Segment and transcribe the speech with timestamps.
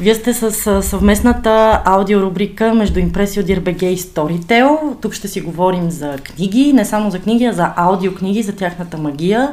[0.00, 4.96] Вие сте с съвместната аудиорубрика между Импресио Дирбеге и Storytel.
[5.00, 8.98] Тук ще си говорим за книги, не само за книги, а за аудиокниги, за тяхната
[8.98, 9.52] магия.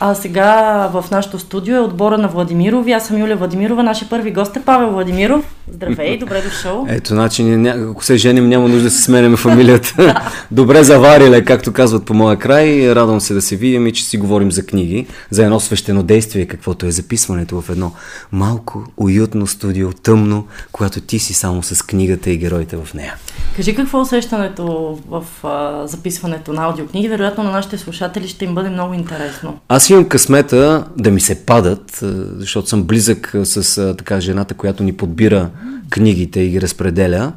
[0.00, 0.44] А сега
[0.92, 2.92] в нашото студио е отбора на Владимирови.
[2.92, 3.82] Аз съм Юлия Владимирова.
[3.82, 5.44] Нашия първи гост е Павел Владимиров.
[5.72, 6.86] Здравей, добре дошъл.
[6.88, 10.22] Ето, значи, ако се женим, няма нужда да се сменяме фамилията.
[10.50, 12.94] добре завариле, както казват по моя край.
[12.94, 16.46] Радвам се да се видим и че си говорим за книги, за едно свещено действие,
[16.46, 17.92] каквото е записването в едно
[18.32, 23.14] малко, уютно студио, тъмно, когато ти си само с книгата и героите в нея.
[23.56, 27.08] Кажи какво е усещането в а, записването на аудиокниги.
[27.08, 29.58] Вероятно на нашите слушатели ще им бъде много интересно.
[29.68, 32.04] Аз имам късмета да ми се падат,
[32.36, 35.50] защото съм близък с така жената, която ни подбира
[35.90, 37.32] книгите и ги разпределя.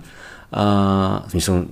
[0.51, 0.65] А,
[1.27, 1.63] в смисъл,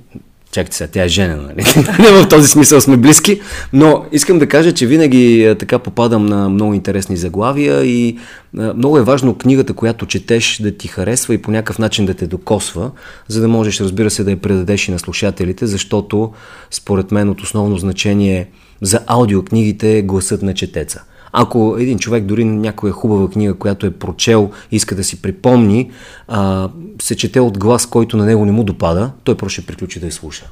[0.52, 1.64] чакайте сега, тя е женена, нали?
[2.24, 3.42] В този смисъл сме близки,
[3.74, 8.18] но искам да кажа, че винаги така попадам на много интересни заглавия и
[8.54, 12.28] много е важно книгата, която четеш да ти харесва и по някакъв начин да те
[12.28, 12.92] докосва,
[13.28, 16.34] за да можеш, разбира се, да я предадеш и на слушателите, защото
[16.72, 18.48] според мен от основно значение
[18.82, 21.04] за аудиокнигите гласът на четеца.
[21.32, 25.92] Ако един човек дори някоя хубава книга, която е прочел, иска да си припомни,
[26.28, 26.70] а,
[27.02, 30.06] се чете от глас, който на него не му допада, той просто ще приключи да
[30.06, 30.46] я слуша.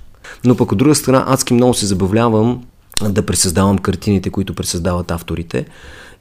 [0.46, 2.64] Но пък от друга страна, адски много се забавлявам
[3.10, 5.66] да пресъздавам картините, които пресъздават авторите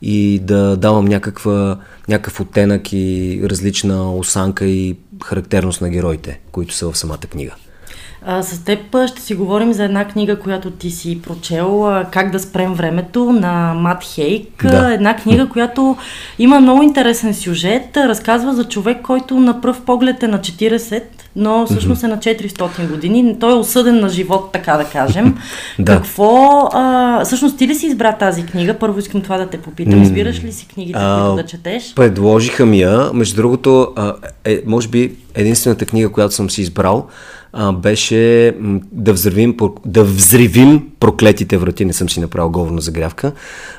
[0.02, 6.92] и да давам някаква, някакъв оттенък и различна осанка и характерност на героите, които са
[6.92, 7.54] в самата книга.
[8.26, 12.38] А, с теб ще си говорим за една книга, която ти си прочел, Как да
[12.38, 14.66] спрем времето на Мат Хейк.
[14.66, 14.94] Да.
[14.94, 15.96] Една книга, която
[16.38, 17.96] има много интересен сюжет.
[17.96, 21.02] Разказва за човек, който на пръв поглед е на 40,
[21.36, 23.36] но всъщност е на 400 години.
[23.40, 25.38] Той е осъден на живот, така да кажем.
[25.78, 25.96] да.
[25.96, 26.68] Какво...
[26.72, 28.74] А, всъщност ти ли си избра тази книга?
[28.74, 30.02] Първо искам това да те попитам.
[30.02, 31.94] Избираш ли си книгите, а, които да четеш?
[31.94, 33.10] Предложиха ми я.
[33.14, 37.08] Между другото, а, е, може би единствената книга, която съм си избрал,
[37.56, 38.54] а, беше
[38.92, 43.32] да взривим, да взривим проклетите врати, не съм си направил говорна загрявка.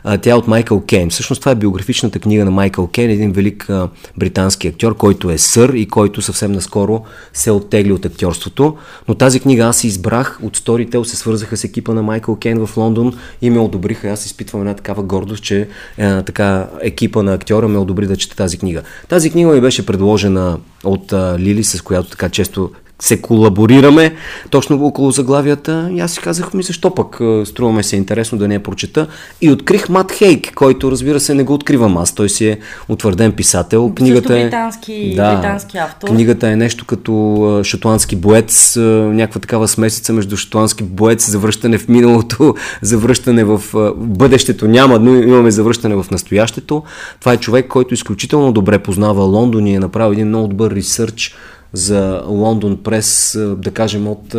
[0.04, 1.10] А, тя е от Майкъл Кейн.
[1.10, 5.38] Всъщност това е биографичната книга на Майкъл Кейн, един велик а, британски актьор, който е
[5.38, 8.76] сър и който съвсем наскоро се оттегли от актьорството.
[9.08, 12.66] Но тази книга аз си избрах от Storytel, се свързаха с екипа на Майкъл Кейн
[12.66, 14.10] в Лондон и ме одобриха.
[14.10, 15.68] Аз изпитвам една такава гордост, че
[15.98, 18.82] е, така, екипа на актьора ме одобри да чета тази книга.
[19.08, 24.16] Тази книга ми беше предложена от а, Лили, с която така често се колаборираме
[24.50, 25.90] точно около заглавията.
[25.92, 29.08] И аз си казах, ми защо пък струваме се интересно да не я прочета.
[29.42, 32.16] И открих Мат Хейк, който разбира се не го откривам аз.
[32.16, 33.92] Той си е утвърден писател.
[33.96, 36.08] Книгата е британски, да, британски автор.
[36.08, 42.56] Книгата е нещо като шотландски боец, някаква такава смесица между шотландски боец, завръщане в миналото,
[42.82, 43.62] завръщане в
[43.96, 44.68] бъдещето.
[44.68, 46.84] Няма, но имаме завръщане в настоящето.
[47.20, 51.36] Това е човек, който изключително добре познава Лондон и е направил един много добър ресърч
[51.76, 54.36] за Лондон през, да кажем, от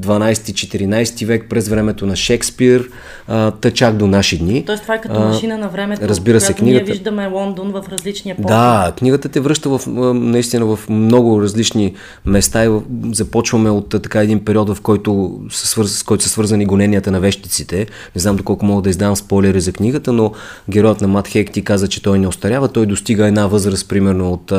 [0.00, 2.88] 12-14 век, през времето на Шекспир,
[3.60, 4.64] та чак до наши дни.
[4.64, 6.84] Тоест това е като машина на времето, разбира се, книгата...
[6.84, 8.46] ние виждаме Лондон в различни епохи.
[8.46, 9.80] Да, книгата те връща в,
[10.14, 11.94] наистина в много различни
[12.24, 12.80] места и
[13.12, 15.92] започваме от така един период, в който свърз...
[15.92, 17.86] с който са свързани гоненията на вещиците.
[18.14, 20.32] Не знам доколко мога да издавам спойлери за книгата, но
[20.70, 22.68] героят на Мат Хек ти каза, че той не остарява.
[22.68, 24.52] Той достига една възраст, примерно от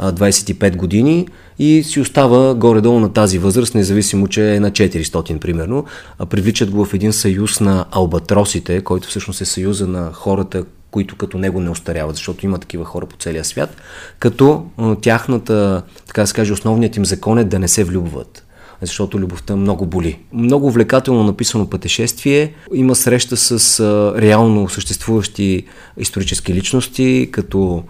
[0.00, 1.26] 25 години
[1.58, 5.84] и си остава горе-долу на тази възраст, независимо, че е на 400 примерно.
[6.30, 11.38] Привличат го в един съюз на албатросите, който всъщност е съюза на хората, които като
[11.38, 13.76] него не остаряват, защото има такива хора по целия свят,
[14.18, 14.66] като
[15.00, 18.45] тяхната, така да се каже, основният им закон е да не се влюбват
[18.80, 20.18] защото любовта много боли.
[20.32, 22.52] Много увлекателно написано пътешествие.
[22.74, 23.80] Има среща с
[24.18, 25.62] реално съществуващи
[25.98, 27.82] исторически личности, като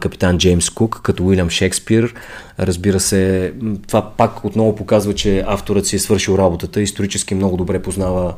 [0.00, 2.14] капитан Джеймс Кук, като Уилям Шекспир.
[2.60, 3.52] Разбира се,
[3.88, 6.82] това пак отново показва, че авторът си е свършил работата.
[6.82, 8.34] Исторически много добре познава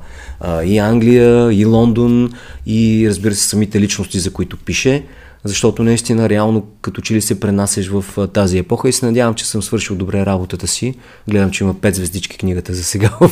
[0.65, 2.33] и Англия, и Лондон,
[2.67, 5.05] и разбира се самите личности, за които пише
[5.45, 9.47] защото наистина реално като че ли се пренасеш в тази епоха и се надявам, че
[9.47, 10.95] съм свършил добре работата си.
[11.29, 13.29] Гледам, че има пет звездички книгата за сега в,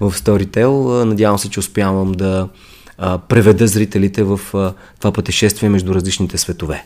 [0.00, 1.04] в Storytel.
[1.04, 2.48] Надявам се, че успявам да
[3.28, 4.40] преведа зрителите в
[4.98, 6.84] това пътешествие между различните светове.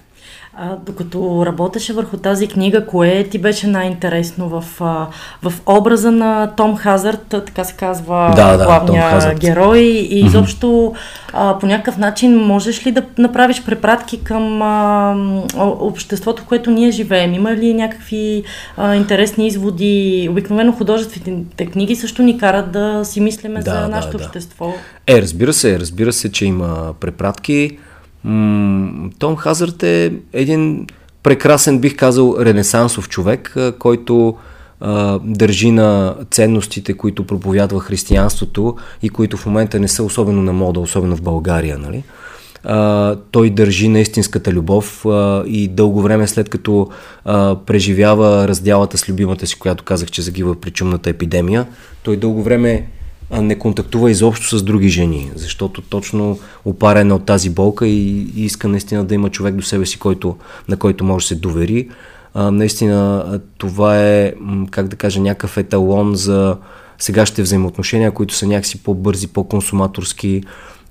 [0.56, 4.64] А, докато работеше върху тази книга, кое ти беше най-интересно в,
[5.42, 10.94] в образа на Том Хазард, така се казва да, да, главния герой и изобщо
[11.32, 15.14] а, по някакъв начин можеш ли да направиш препратки към а,
[15.58, 17.34] обществото, в което ние живеем?
[17.34, 18.44] Има ли някакви
[18.76, 20.28] а, интересни изводи?
[20.30, 24.24] Обикновено художествените книги също ни карат да си мислиме да, за да, нашето да.
[24.24, 24.74] общество.
[25.06, 27.78] Е, разбира се, разбира се, че има препратки.
[29.18, 30.86] Том Хазърт е един
[31.22, 34.36] прекрасен, бих казал, ренесансов човек, който
[35.22, 40.80] държи на ценностите, които проповядва християнството и които в момента не са особено на мода,
[40.80, 41.78] особено в България.
[41.78, 42.04] Нали?
[43.30, 45.06] той държи на истинската любов
[45.46, 46.88] и дълго време след като
[47.66, 51.66] преживява раздялата с любимата си, която казах, че загива при чумната епидемия,
[52.02, 52.86] той дълго време
[53.40, 58.44] не контактува изобщо с други жени, защото точно опарен е от тази болка и, и
[58.44, 60.36] иска наистина да има човек до себе си, който,
[60.68, 61.88] на който може да се довери.
[62.34, 64.32] А, наистина това е,
[64.70, 66.56] как да кажа, някакъв еталон за
[66.98, 70.42] сегашните взаимоотношения, които са някакси по-бързи, по-консуматорски,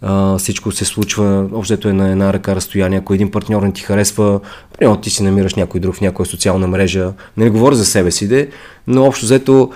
[0.01, 2.99] а, всичко се случва, общото е на една ръка разстояние.
[2.99, 4.39] Ако един партньор не ти харесва,
[4.77, 8.27] примерно ти си намираш някой друг в някоя социална мрежа, не говоря за себе си,
[8.27, 8.49] де,
[8.87, 9.71] но общо взето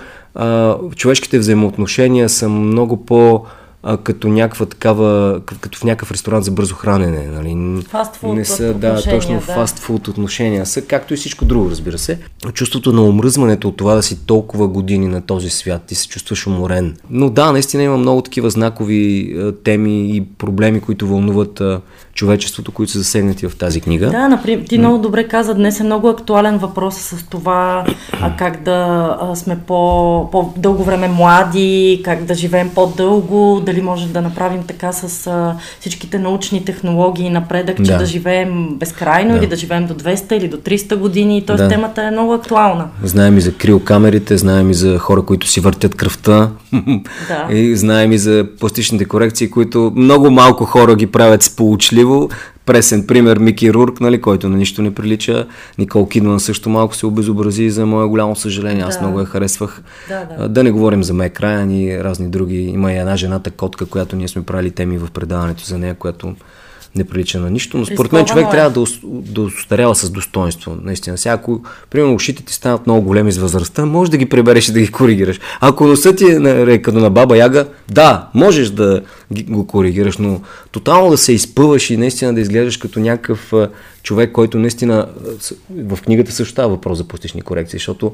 [0.96, 3.44] човешките взаимоотношения са много по-
[3.88, 7.26] а, като някаква такава, като в някакъв ресторант за бързо хранене.
[7.26, 7.82] Нали?
[7.82, 9.40] Фастфуд не са, да, точно да.
[9.40, 12.18] фастфуд отношения са, както и всичко друго, разбира се.
[12.52, 16.46] Чувството на омръзването от това да си толкова години на този свят, ти се чувстваш
[16.46, 16.96] уморен.
[17.10, 21.80] Но да, наистина има много такива знакови а, теми и проблеми, които вълнуват а,
[22.14, 24.10] човечеството, които са засегнати в тази книга.
[24.10, 27.86] Да, например, ти много добре каза, днес е много актуален въпрос с това
[28.20, 34.08] а, как да а, сме по, по-дълго време млади, как да живеем по-дълго, дали може
[34.08, 39.32] да направим така с а, всичките научни технологии и напредък, че да, да живеем безкрайно
[39.32, 39.38] да.
[39.38, 41.44] или да живеем до 200 или до 300 години.
[41.46, 41.68] Тоест да.
[41.68, 42.88] темата е много актуална.
[43.02, 46.50] Знаем и за криокамерите, знаем и за хора, които си въртят кръвта.
[47.28, 47.46] Да.
[47.56, 52.30] И знаем и за пластичните корекции, които много малко хора ги правят сполучливо.
[52.66, 55.46] Пресен пример Мики Рурк, нали, който на нищо не прилича.
[55.78, 58.84] Никол Кидман също малко се обезобрази, за мое голямо съжаление.
[58.84, 59.02] Аз да.
[59.02, 59.82] много я харесвах.
[60.08, 60.48] Да, да.
[60.48, 62.56] да не говорим за Мек Райан и разни други.
[62.56, 66.34] Има и една жената котка, която ние сме правили теми в предаването за нея, която
[66.96, 68.50] не прилича на нищо, но според мен човек е.
[68.50, 70.76] трябва да, да устарява с достоинство.
[70.82, 71.18] Наистина.
[71.18, 71.60] Сега, ако,
[71.90, 74.92] примерно, ушите ти станат много големи с възрастта, може да ги пребереш и да ги
[74.92, 75.40] коригираш.
[75.60, 80.40] Ако носът ти е като на баба яга, да, можеш да го коригираш, но
[80.72, 83.52] тотално да се изпъваш и наистина да изглеждаш като някакъв
[84.06, 85.06] човек, който наистина
[85.70, 88.12] в книгата също става въпрос за пластични корекции, защото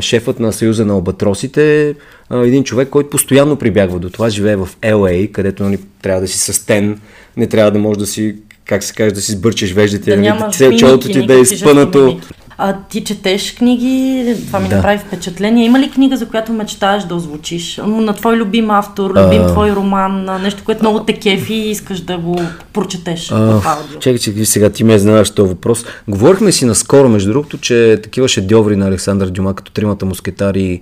[0.00, 1.94] шефът на Съюза на обатросите е
[2.32, 6.38] един човек, който постоянно прибягва до това, живее в LA, където нали, трябва да си
[6.38, 7.00] състен,
[7.36, 10.78] не трябва да може да си, как се каже, да си сбърчеш веждите, да нали,
[10.78, 12.20] челото ти да е изпънато.
[12.60, 14.76] А ти четеш книги, това ми да.
[14.76, 15.64] направи впечатление.
[15.64, 17.80] Има ли книга, за която мечтаеш да озвучиш?
[17.86, 19.46] На твой любим автор, любим а...
[19.46, 22.40] твой роман, нещо, което много те кефи и искаш да го
[22.72, 23.98] прочетеш а, в аудио?
[23.98, 25.84] Чакай, че сега ти ме знаеш този въпрос.
[26.08, 30.80] Говорихме си наскоро, между другото, че такива шедьоври на Александър Дюма, като Тримата мускетари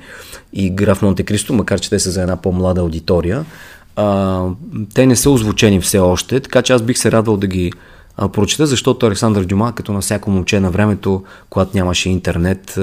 [0.53, 3.45] и Граф Монте Кристо, макар че те са за една по-млада аудитория,
[3.97, 4.43] а,
[4.95, 7.73] те не са озвучени все още, така че аз бих се радвал да ги
[8.33, 12.79] прочета, защото Александър Дюма, като на всяко момче на времето, когато нямаше интернет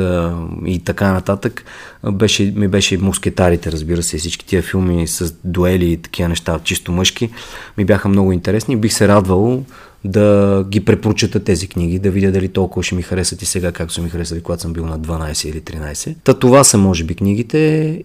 [0.65, 1.65] и така нататък,
[2.11, 6.91] беше, ми беше мускетарите, разбира се, всички тия филми с дуели и такива неща, чисто
[6.91, 7.29] мъжки,
[7.77, 8.77] ми бяха много интересни.
[8.77, 9.63] Бих се радвал
[10.05, 13.93] да ги препрочета тези книги, да видя дали толкова ще ми харесат и сега, както
[13.93, 16.15] са ми харесали, когато съм бил на 12 или 13.
[16.23, 17.57] Та това са, може би, книгите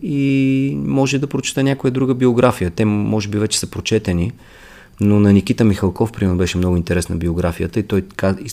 [0.02, 2.70] и може да прочета някоя друга биография.
[2.70, 4.32] Те, може би, вече са прочетени,
[5.00, 8.04] но на Никита Михалков, примерно, беше много интересна биографията и той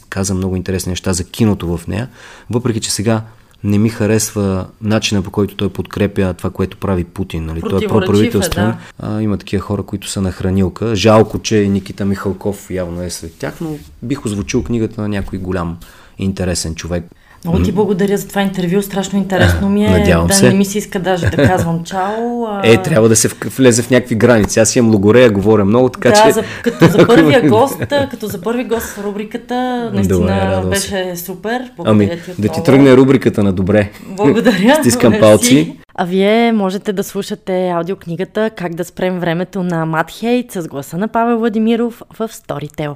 [0.10, 2.10] каза много интересни неща за киното в нея,
[2.50, 3.22] въпреки че сега
[3.64, 7.46] не ми харесва начина по който той подкрепя това, което прави Путин.
[7.46, 7.62] Нали?
[7.62, 8.70] Той е проправителствен.
[8.70, 8.76] Е,
[9.08, 9.22] да.
[9.22, 10.96] има такива хора, които са на хранилка.
[10.96, 15.78] Жалко, че Никита Михалков явно е сред тях, но бих озвучил книгата на някой голям
[16.18, 17.06] интересен човек.
[17.46, 19.90] Много ти благодаря за това интервю, страшно интересно ми е.
[19.90, 20.50] Надявам да се.
[20.50, 22.46] не ми се иска даже да казвам чао.
[22.46, 22.62] А...
[22.76, 24.60] Е, трябва да се влезе в някакви граници.
[24.60, 26.32] Аз имам логорея, говоря много, така да, че...
[26.32, 27.78] За, като за първия гост,
[28.12, 31.72] като за първи гост в рубриката, наистина добре, беше супер.
[31.76, 33.92] Благодаря ами, ти да ти тръгне рубриката на добре.
[34.08, 34.76] Благодаря.
[34.80, 35.76] Стискам палци.
[35.98, 40.98] А вие можете да слушате аудиокнигата Как да спрем времето на Мат Хейт с гласа
[40.98, 42.96] на Павел Владимиров в Storytel.